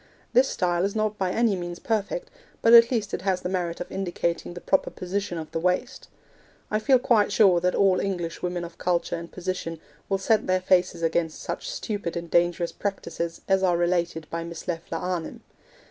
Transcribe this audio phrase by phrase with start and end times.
[0.33, 2.31] This style is not by any means perfect,
[2.63, 6.07] but at least it has the merit of indicating the proper position of the waist.
[6.71, 9.79] I feel quite sure that all English women of culture and position
[10.09, 14.67] will set their faces against such stupid and dangerous practices as are related by Miss
[14.67, 15.43] Leffler Arnim.